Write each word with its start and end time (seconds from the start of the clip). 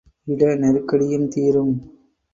இட 0.27 0.55
நெருக்கடியும் 0.55 1.27
தீரும். 1.27 1.73